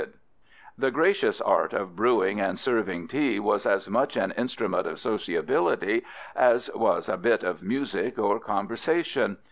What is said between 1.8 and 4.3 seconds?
brewing and serving tea was as much